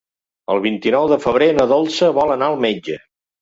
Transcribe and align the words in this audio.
El 0.53 0.61
vint-i-nou 0.63 1.05
de 1.11 1.19
febrer 1.25 1.49
na 1.59 1.67
Dolça 1.73 2.11
vol 2.21 2.35
anar 2.39 2.49
al 2.55 2.59
metge. 2.67 2.99